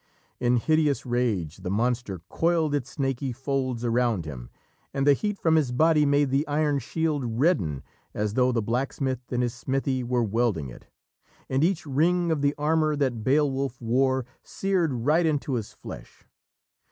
In 0.39 0.57
hideous 0.57 1.05
rage 1.05 1.57
the 1.57 1.69
monster 1.69 2.23
coiled 2.27 2.73
its 2.73 2.89
snaky 2.89 3.31
folds 3.31 3.85
around 3.85 4.25
him, 4.25 4.49
and 4.95 5.05
the 5.05 5.13
heat 5.13 5.37
from 5.37 5.57
his 5.57 5.71
body 5.71 6.07
made 6.07 6.31
the 6.31 6.47
iron 6.47 6.79
shield 6.79 7.23
redden 7.39 7.83
as 8.11 8.33
though 8.33 8.51
the 8.51 8.63
blacksmith 8.63 9.31
in 9.31 9.41
his 9.41 9.53
smithy 9.53 10.03
were 10.03 10.23
welding 10.23 10.69
it, 10.69 10.87
and 11.51 11.63
each 11.63 11.85
ring 11.85 12.31
of 12.31 12.41
the 12.41 12.55
armour 12.57 12.95
that 12.95 13.23
Beowulf 13.23 13.79
wore 13.79 14.25
seared 14.41 14.91
right 14.91 15.27
into 15.27 15.53
his 15.53 15.71
flesh. 15.71 16.25